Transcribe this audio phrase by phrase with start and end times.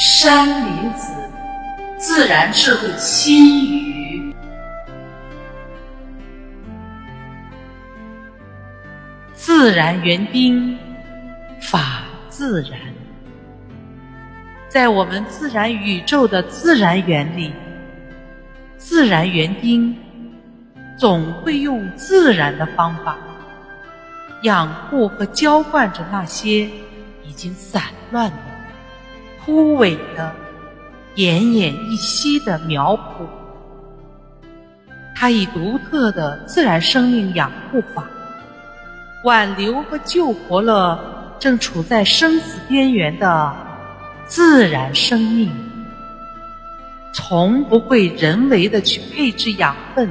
[0.00, 1.12] 山林子，
[1.98, 4.32] 自然智慧心语。
[9.34, 10.78] 自然园丁，
[11.60, 12.78] 法自然。
[14.68, 17.52] 在我们自然宇宙的自然原理，
[18.76, 19.96] 自然园丁
[20.96, 23.18] 总会用自然的方法
[24.42, 26.70] 养护和浇灌着那些
[27.24, 28.36] 已经散乱的、
[29.48, 30.30] 枯萎的、
[31.16, 33.26] 奄奄一息的苗圃。
[35.16, 38.04] 他以独特的自然生命养护法，
[39.24, 43.56] 挽留和救活了正处在生死边缘的
[44.26, 45.50] 自然生命，
[47.14, 50.10] 从不会人为的去配置养分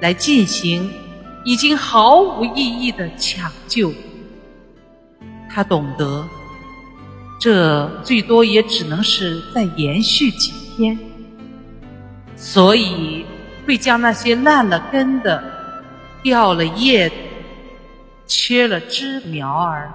[0.00, 0.90] 来进行
[1.44, 3.92] 已经毫无意义的抢救。
[5.50, 6.26] 他懂得，
[7.38, 10.98] 这最多也只能是再延续几天，
[12.36, 13.26] 所以
[13.66, 15.42] 会将那些烂了根的、
[16.22, 17.14] 掉了叶的、
[18.26, 19.92] 缺了枝苗儿，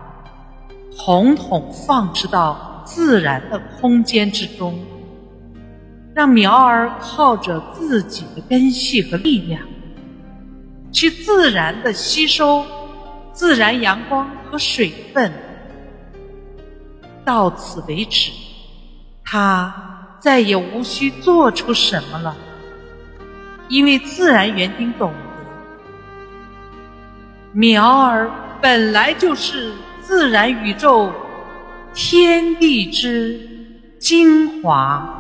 [0.96, 4.78] 统统放置到自然的空间之中，
[6.14, 9.62] 让苗儿靠着自己的根系和力量，
[10.92, 12.64] 去自然的吸收
[13.32, 15.32] 自然阳光和水分。
[17.30, 18.32] 到此为止，
[19.24, 19.72] 他
[20.20, 22.36] 再也无需做出什么了，
[23.68, 25.18] 因为自然园丁懂得，
[27.54, 29.72] 苗儿本来就是
[30.02, 31.14] 自然宇宙
[31.94, 33.40] 天地之
[34.00, 35.19] 精华。